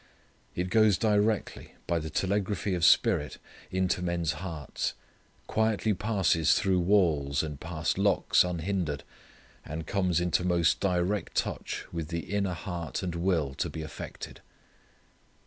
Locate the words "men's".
4.01-4.31